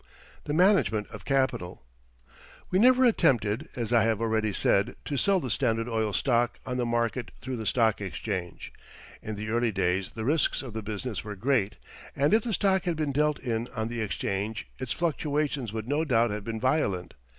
[0.45, 1.83] THE MANAGEMENT OF CAPITAL
[2.71, 6.77] We never attempted, as I have already said, to sell the Standard Oil stock on
[6.77, 8.73] the market through the Stock Exchange.
[9.21, 11.75] In the early days the risks of the business were great,
[12.15, 16.03] and if the stock had been dealt in on the Exchange its fluctuations would no
[16.03, 17.13] doubt have been violent.